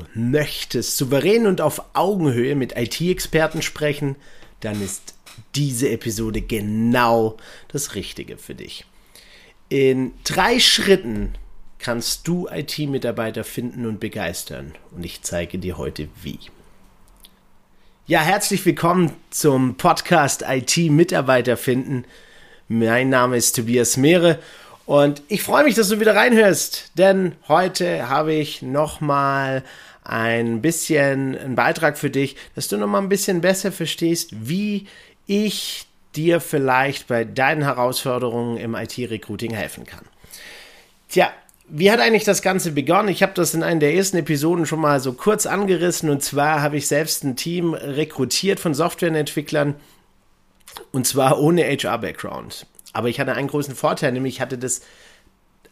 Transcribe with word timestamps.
du 0.00 0.20
möchtest 0.20 0.96
souverän 0.96 1.46
und 1.46 1.60
auf 1.60 1.82
Augenhöhe 1.94 2.54
mit 2.54 2.76
IT-Experten 2.76 3.62
sprechen, 3.62 4.16
dann 4.60 4.82
ist 4.82 5.14
diese 5.54 5.90
Episode 5.90 6.40
genau 6.40 7.36
das 7.68 7.94
Richtige 7.94 8.38
für 8.38 8.54
dich. 8.54 8.84
In 9.68 10.14
drei 10.24 10.60
Schritten 10.60 11.34
kannst 11.78 12.26
du 12.28 12.48
IT-Mitarbeiter 12.48 13.44
finden 13.44 13.86
und 13.86 14.00
begeistern 14.00 14.74
und 14.92 15.04
ich 15.04 15.22
zeige 15.22 15.58
dir 15.58 15.76
heute 15.76 16.08
wie. 16.22 16.38
Ja, 18.06 18.20
herzlich 18.20 18.64
willkommen 18.64 19.12
zum 19.30 19.76
Podcast 19.76 20.44
IT-Mitarbeiter 20.48 21.56
finden. 21.56 22.04
Mein 22.68 23.08
Name 23.08 23.36
ist 23.36 23.56
Tobias 23.56 23.96
Mehre 23.96 24.38
und 24.86 25.22
ich 25.28 25.42
freue 25.42 25.64
mich, 25.64 25.74
dass 25.74 25.88
du 25.88 26.00
wieder 26.00 26.14
reinhörst, 26.14 26.92
denn 26.96 27.32
heute 27.48 28.08
habe 28.08 28.32
ich 28.32 28.62
nochmal 28.62 29.64
ein 30.04 30.62
bisschen 30.62 31.36
einen 31.36 31.56
Beitrag 31.56 31.98
für 31.98 32.10
dich, 32.10 32.36
dass 32.54 32.68
du 32.68 32.76
nochmal 32.76 33.02
ein 33.02 33.08
bisschen 33.08 33.40
besser 33.40 33.72
verstehst, 33.72 34.30
wie 34.32 34.86
ich 35.26 35.86
dir 36.14 36.40
vielleicht 36.40 37.08
bei 37.08 37.24
deinen 37.24 37.62
Herausforderungen 37.62 38.56
im 38.56 38.74
IT-Recruiting 38.76 39.52
helfen 39.52 39.84
kann. 39.84 40.04
Tja, 41.08 41.30
wie 41.68 41.90
hat 41.90 41.98
eigentlich 41.98 42.24
das 42.24 42.42
Ganze 42.42 42.70
begonnen? 42.70 43.08
Ich 43.08 43.22
habe 43.22 43.32
das 43.34 43.54
in 43.54 43.64
einer 43.64 43.80
der 43.80 43.94
ersten 43.94 44.18
Episoden 44.18 44.66
schon 44.66 44.80
mal 44.80 45.00
so 45.00 45.12
kurz 45.12 45.46
angerissen 45.46 46.10
und 46.10 46.22
zwar 46.22 46.62
habe 46.62 46.76
ich 46.76 46.86
selbst 46.86 47.24
ein 47.24 47.34
Team 47.34 47.74
rekrutiert 47.74 48.60
von 48.60 48.72
Softwareentwicklern 48.72 49.74
und 50.92 51.06
zwar 51.08 51.40
ohne 51.40 51.64
HR-Background. 51.64 52.66
Aber 52.96 53.10
ich 53.10 53.20
hatte 53.20 53.34
einen 53.34 53.48
großen 53.48 53.74
Vorteil, 53.74 54.10
nämlich 54.12 54.36
ich 54.36 54.40
hatte 54.40 54.56
das 54.56 54.80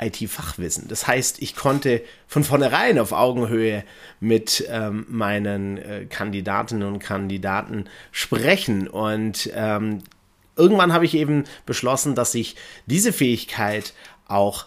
IT-Fachwissen. 0.00 0.88
Das 0.88 1.06
heißt, 1.06 1.42
ich 1.42 1.54
konnte 1.54 2.00
von 2.26 2.44
vornherein 2.44 2.98
auf 2.98 3.12
Augenhöhe 3.12 3.84
mit 4.20 4.64
ähm, 4.70 5.04
meinen 5.10 5.76
äh, 5.76 6.06
Kandidatinnen 6.06 6.88
und 6.88 6.98
Kandidaten 6.98 7.90
sprechen. 8.10 8.88
Und 8.88 9.50
ähm, 9.54 9.98
irgendwann 10.56 10.94
habe 10.94 11.04
ich 11.04 11.14
eben 11.14 11.44
beschlossen, 11.66 12.14
dass 12.14 12.34
ich 12.34 12.56
diese 12.86 13.12
Fähigkeit 13.12 13.92
auch 14.26 14.64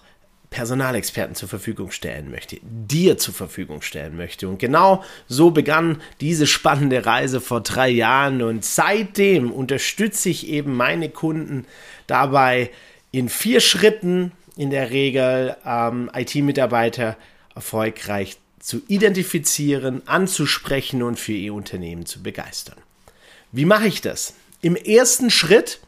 Personalexperten 0.54 1.36
zur 1.36 1.50
Verfügung 1.50 1.92
stellen 1.92 2.30
möchte, 2.30 2.60
dir 2.62 3.18
zur 3.18 3.34
Verfügung 3.34 3.82
stellen 3.82 4.16
möchte. 4.16 4.48
Und 4.48 4.60
genau 4.60 5.04
so 5.28 5.50
begann 5.50 6.00
diese 6.22 6.46
spannende 6.46 7.06
Reise 7.06 7.42
vor 7.42 7.62
drei 7.62 7.90
Jahren 7.90 8.44
und 8.44 8.64
seitdem 8.64 9.52
unterstütze 9.52 10.30
ich 10.30 10.48
eben 10.48 10.76
meine 10.76 11.10
Kunden 11.10 11.66
dabei 12.06 12.70
in 13.12 13.30
vier 13.30 13.60
Schritten 13.62 14.32
in 14.56 14.70
der 14.70 14.92
Regel 14.92 15.58
ähm, 15.66 16.12
IT-Mitarbeiter 16.14 17.18
erfolgreich 17.56 18.38
zu 18.60 18.82
identifizieren, 18.88 20.04
anzusprechen 20.08 21.02
und 21.02 21.20
für 21.20 21.34
ihr 21.34 21.56
Unternehmen 21.56 22.06
zu 22.06 22.22
begeistern. 22.22 22.78
Wie 23.52 23.66
mache 23.66 23.88
ich 23.88 24.02
das? 24.02 24.36
Im 24.62 24.76
ersten 24.76 25.32
Schritt 25.32 25.80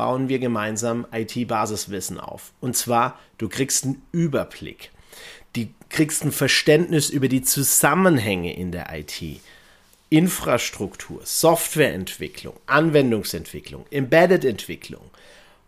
bauen 0.00 0.30
wir 0.30 0.38
gemeinsam 0.38 1.06
IT-Basiswissen 1.12 2.18
auf. 2.18 2.54
Und 2.62 2.74
zwar, 2.74 3.18
du 3.36 3.50
kriegst 3.50 3.84
einen 3.84 4.00
Überblick. 4.12 4.92
Du 5.52 5.66
kriegst 5.90 6.24
ein 6.24 6.32
Verständnis 6.32 7.10
über 7.10 7.28
die 7.28 7.42
Zusammenhänge 7.42 8.56
in 8.56 8.72
der 8.72 8.86
IT. 8.94 9.20
Infrastruktur, 10.08 11.20
Softwareentwicklung, 11.22 12.54
Anwendungsentwicklung, 12.64 13.84
Embedded-Entwicklung. 13.90 15.02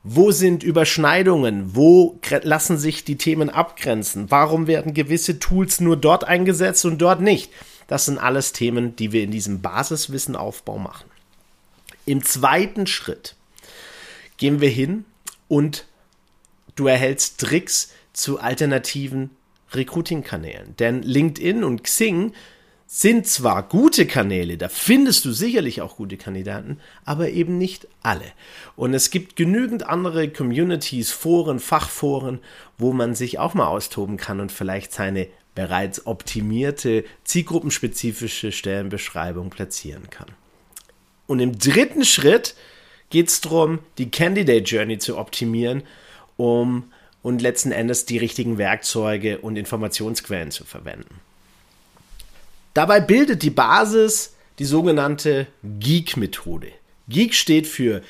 Wo 0.02 0.30
sind 0.30 0.62
Überschneidungen? 0.62 1.76
Wo 1.76 2.18
lassen 2.40 2.78
sich 2.78 3.04
die 3.04 3.18
Themen 3.18 3.50
abgrenzen? 3.50 4.30
Warum 4.30 4.66
werden 4.66 4.94
gewisse 4.94 5.40
Tools 5.40 5.78
nur 5.78 5.98
dort 5.98 6.24
eingesetzt 6.24 6.86
und 6.86 6.96
dort 7.02 7.20
nicht? 7.20 7.52
Das 7.86 8.06
sind 8.06 8.16
alles 8.16 8.54
Themen, 8.54 8.96
die 8.96 9.12
wir 9.12 9.24
in 9.24 9.30
diesem 9.30 9.60
Basiswissenaufbau 9.60 10.78
machen. 10.78 11.10
Im 12.06 12.24
zweiten 12.24 12.86
Schritt 12.86 13.36
gehen 14.42 14.60
wir 14.60 14.70
hin 14.70 15.04
und 15.46 15.86
du 16.74 16.88
erhältst 16.88 17.38
Tricks 17.38 17.92
zu 18.12 18.40
alternativen 18.40 19.30
Recruiting-Kanälen. 19.72 20.74
Denn 20.80 21.04
LinkedIn 21.04 21.62
und 21.62 21.84
Xing 21.84 22.32
sind 22.88 23.28
zwar 23.28 23.62
gute 23.62 24.04
Kanäle, 24.04 24.58
da 24.58 24.68
findest 24.68 25.24
du 25.26 25.30
sicherlich 25.30 25.80
auch 25.80 25.94
gute 25.94 26.16
Kandidaten, 26.16 26.80
aber 27.04 27.28
eben 27.30 27.56
nicht 27.56 27.86
alle. 28.02 28.24
Und 28.74 28.94
es 28.94 29.10
gibt 29.10 29.36
genügend 29.36 29.86
andere 29.86 30.28
Communities, 30.28 31.12
Foren, 31.12 31.60
Fachforen, 31.60 32.40
wo 32.78 32.92
man 32.92 33.14
sich 33.14 33.38
auch 33.38 33.54
mal 33.54 33.68
austoben 33.68 34.16
kann 34.16 34.40
und 34.40 34.50
vielleicht 34.50 34.92
seine 34.92 35.28
bereits 35.54 36.04
optimierte, 36.04 37.04
zielgruppenspezifische 37.22 38.50
Stellenbeschreibung 38.50 39.50
platzieren 39.50 40.10
kann. 40.10 40.32
Und 41.28 41.38
im 41.38 41.56
dritten 41.56 42.04
Schritt 42.04 42.56
geht 43.12 43.28
es 43.28 43.42
darum, 43.42 43.78
die 43.98 44.10
Candidate 44.10 44.64
Journey 44.64 44.98
zu 44.98 45.18
optimieren, 45.18 45.82
um 46.38 46.90
und 47.22 47.42
letzten 47.42 47.70
Endes 47.70 48.06
die 48.06 48.18
richtigen 48.18 48.58
Werkzeuge 48.58 49.38
und 49.38 49.56
Informationsquellen 49.56 50.50
zu 50.50 50.64
verwenden. 50.64 51.20
Dabei 52.74 53.00
bildet 53.00 53.42
die 53.42 53.50
Basis 53.50 54.34
die 54.58 54.64
sogenannte 54.64 55.46
Geek-Methode. 55.62 56.72
Geek 57.08 57.34
steht 57.34 57.66
für 57.66 58.00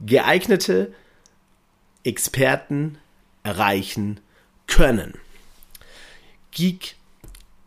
geeignete 0.00 0.94
Experten 2.04 2.98
erreichen 3.42 4.20
können. 4.68 5.14
Geek, 6.52 6.94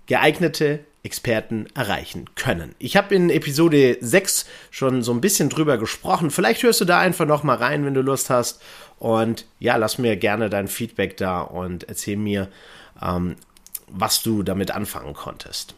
geeignete 0.07 0.79
Experten 1.05 1.67
erreichen 1.75 2.25
können. 2.35 2.73
Ich 2.79 2.97
habe 2.97 3.13
in 3.13 3.29
Episode 3.29 3.97
6 4.01 4.47
schon 4.71 5.03
so 5.03 5.13
ein 5.13 5.21
bisschen 5.21 5.49
drüber 5.49 5.77
gesprochen. 5.77 6.31
Vielleicht 6.31 6.63
hörst 6.63 6.81
du 6.81 6.85
da 6.85 6.99
einfach 6.99 7.27
noch 7.27 7.43
mal 7.43 7.57
rein, 7.57 7.85
wenn 7.85 7.93
du 7.93 8.01
Lust 8.01 8.31
hast. 8.31 8.61
Und 8.97 9.45
ja, 9.59 9.75
lass 9.75 9.99
mir 9.99 10.17
gerne 10.17 10.49
dein 10.49 10.67
Feedback 10.67 11.15
da 11.17 11.41
und 11.41 11.83
erzähl 11.87 12.17
mir, 12.17 12.49
ähm, 13.01 13.35
was 13.87 14.23
du 14.23 14.41
damit 14.41 14.71
anfangen 14.71 15.13
konntest. 15.13 15.75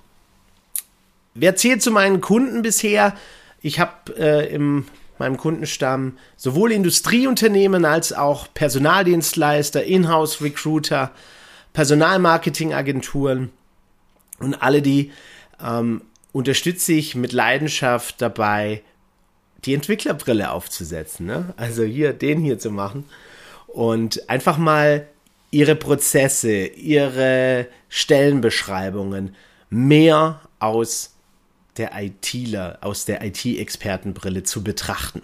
Wer 1.33 1.57
zählt 1.57 1.81
zu 1.81 1.91
meinen 1.91 2.21
Kunden 2.21 2.61
bisher? 2.61 3.13
Ich 3.61 3.81
habe 3.81 4.15
äh, 4.17 4.47
in 4.53 4.85
meinem 5.19 5.35
Kundenstamm 5.35 6.17
sowohl 6.38 6.71
Industrieunternehmen 6.71 7.83
als 7.83 8.13
auch 8.13 8.47
Personaldienstleister, 8.53 9.83
Inhouse-Recruiter, 9.83 11.11
Personalmarketingagenturen 11.73 13.51
und 14.39 14.55
alle 14.55 14.81
die 14.81 15.11
ähm, 15.63 16.01
unterstütze 16.31 16.93
ich 16.93 17.15
mit 17.15 17.31
Leidenschaft 17.31 18.21
dabei, 18.21 18.81
die 19.65 19.73
Entwicklerbrille 19.73 20.51
aufzusetzen. 20.51 21.25
Ne? 21.25 21.53
Also 21.57 21.83
hier, 21.83 22.13
den 22.13 22.39
hier 22.39 22.59
zu 22.59 22.71
machen. 22.71 23.05
Und 23.67 24.29
einfach 24.29 24.57
mal 24.57 25.07
ihre 25.51 25.75
Prozesse, 25.75 26.65
ihre 26.65 27.67
Stellenbeschreibungen 27.89 29.35
mehr 29.69 30.41
aus 30.59 31.15
der 31.77 31.91
ITler, 31.95 32.79
aus 32.81 33.05
der 33.05 33.23
IT-Expertenbrille 33.23 34.43
zu 34.43 34.63
betrachten. 34.63 35.21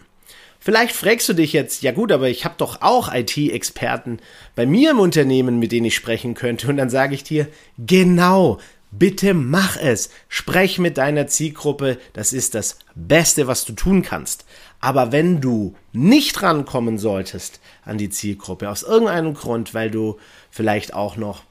Vielleicht 0.59 0.95
fragst 0.95 1.27
du 1.27 1.33
dich 1.33 1.51
jetzt, 1.51 1.83
ja 1.83 1.91
gut, 1.91 2.11
aber 2.11 2.29
ich 2.29 2.45
habe 2.45 2.55
doch 2.57 2.81
auch 2.81 3.13
IT-Experten 3.13 4.19
bei 4.55 4.65
mir 4.65 4.91
im 4.91 4.99
Unternehmen, 4.99 5.59
mit 5.59 5.73
denen 5.73 5.87
ich 5.87 5.95
sprechen 5.95 6.35
könnte. 6.35 6.69
Und 6.69 6.77
dann 6.77 6.89
sage 6.89 7.15
ich 7.15 7.23
dir, 7.23 7.47
genau, 7.77 8.59
Bitte 8.99 9.33
mach 9.33 9.75
es. 9.75 10.11
Sprech 10.29 10.77
mit 10.77 10.97
deiner 10.97 11.25
Zielgruppe. 11.25 11.97
Das 12.13 12.31
ist 12.31 12.53
das 12.53 12.77
Beste, 12.93 13.47
was 13.47 13.65
du 13.65 13.73
tun 13.73 14.03
kannst. 14.03 14.45
Aber 14.79 15.11
wenn 15.11 15.41
du 15.41 15.75
nicht 15.93 16.41
rankommen 16.43 16.99
solltest 16.99 17.59
an 17.85 17.97
die 17.97 18.11
Zielgruppe, 18.11 18.69
aus 18.69 18.83
irgendeinem 18.83 19.33
Grund, 19.33 19.73
weil 19.73 19.89
du 19.89 20.19
vielleicht 20.51 20.93
auch 20.93 21.17
noch 21.17 21.43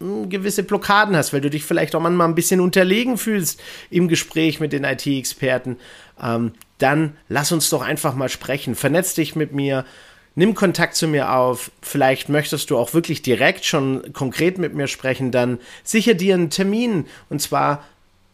hm, 0.00 0.28
gewisse 0.28 0.62
Blockaden 0.62 1.16
hast, 1.16 1.32
weil 1.32 1.40
du 1.40 1.48
dich 1.48 1.64
vielleicht 1.64 1.94
auch 1.94 2.00
manchmal 2.00 2.28
ein 2.28 2.34
bisschen 2.34 2.60
unterlegen 2.60 3.16
fühlst 3.16 3.62
im 3.88 4.08
Gespräch 4.08 4.60
mit 4.60 4.74
den 4.74 4.84
IT-Experten, 4.84 5.78
ähm, 6.22 6.52
dann 6.78 7.16
lass 7.30 7.50
uns 7.50 7.70
doch 7.70 7.80
einfach 7.80 8.14
mal 8.14 8.28
sprechen. 8.28 8.74
Vernetz 8.74 9.14
dich 9.14 9.36
mit 9.36 9.52
mir 9.52 9.86
nimm 10.34 10.54
Kontakt 10.54 10.96
zu 10.96 11.08
mir 11.08 11.32
auf. 11.32 11.70
Vielleicht 11.80 12.28
möchtest 12.28 12.70
du 12.70 12.78
auch 12.78 12.94
wirklich 12.94 13.22
direkt 13.22 13.64
schon 13.64 14.12
konkret 14.12 14.58
mit 14.58 14.74
mir 14.74 14.86
sprechen. 14.86 15.30
Dann 15.30 15.58
sicher 15.82 16.14
dir 16.14 16.34
einen 16.34 16.50
Termin 16.50 17.06
und 17.28 17.40
zwar 17.40 17.84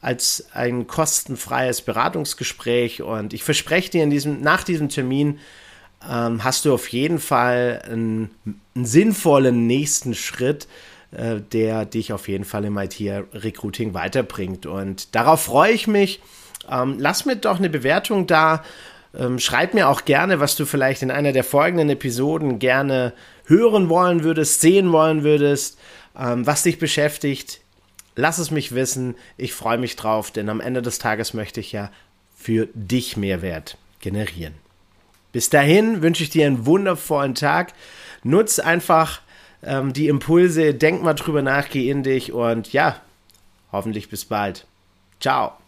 als 0.00 0.47
ein 0.52 0.87
kostenfreies 0.87 1.82
Beratungsgespräch. 1.82 3.02
Und 3.02 3.35
ich 3.35 3.44
verspreche 3.44 3.91
dir, 3.91 4.02
in 4.02 4.11
diesem, 4.11 4.41
nach 4.41 4.64
diesem 4.64 4.88
Termin 4.88 5.38
ähm, 6.08 6.43
hast 6.43 6.64
du 6.64 6.73
auf 6.73 6.88
jeden 6.88 7.19
Fall 7.19 7.82
einen, 7.85 8.31
einen 8.75 8.85
sinnvollen 8.87 9.67
nächsten 9.67 10.14
Schritt, 10.14 10.69
äh, 11.11 11.41
der 11.52 11.85
dich 11.85 12.12
auf 12.14 12.29
jeden 12.29 12.44
Fall 12.44 12.64
im 12.64 12.79
IT-Recruiting 12.79 13.93
weiterbringt. 13.93 14.64
Und 14.64 15.14
darauf 15.14 15.43
freue 15.43 15.73
ich 15.73 15.87
mich. 15.87 16.20
Ähm, 16.70 16.97
lass 16.99 17.26
mir 17.26 17.37
doch 17.37 17.58
eine 17.58 17.69
Bewertung 17.69 18.26
da. 18.26 18.64
Ähm, 19.17 19.39
schreib 19.39 19.75
mir 19.75 19.89
auch 19.89 20.05
gerne, 20.05 20.41
was 20.41 20.57
du 20.57 20.65
vielleicht 20.65 21.03
in 21.03 21.11
einer 21.11 21.33
der 21.33 21.45
folgenden 21.45 21.91
Episoden 21.91 22.59
gerne 22.59 23.12
hören 23.45 23.89
wollen 23.89 24.23
würdest, 24.23 24.61
sehen 24.61 24.93
wollen 24.93 25.25
würdest, 25.25 25.79
ähm, 26.19 26.47
was 26.47 26.62
dich 26.62 26.79
beschäftigt. 26.79 27.61
Lass 28.17 28.39
es 28.39 28.51
mich 28.51 28.75
wissen. 28.75 29.17
Ich 29.37 29.53
freue 29.53 29.79
mich 29.79 29.97
drauf, 29.97 30.31
denn 30.31 30.49
am 30.49 30.61
Ende 30.61 30.83
des 30.83 30.99
Tages 30.99 31.35
möchte 31.35 31.61
ich 31.61 31.73
ja 31.73 31.91
für 32.37 32.69
dich 32.75 33.17
Mehrwert 33.17 33.77
generieren. 34.01 34.55
Bis 35.33 35.51
dahin 35.51 36.03
wünsche 36.03 36.23
ich 36.23 36.31
dir 36.31 36.47
einen 36.47 36.67
wundervollen 36.67 37.35
Tag. 37.35 37.73
Nutz 38.23 38.59
einfach 38.59 39.21
ähm, 39.62 39.93
die 39.93 40.09
Impulse, 40.09 40.75
denk 40.75 41.03
mal 41.03 41.15
drüber 41.15 41.43
nach, 41.43 41.69
geh 41.69 41.91
in 41.91 42.03
dich 42.03 42.33
und 42.33 42.73
ja, 42.73 43.01
hoffentlich 43.73 44.09
bis 44.09 44.25
bald. 44.25 44.67
Ciao. 45.21 45.60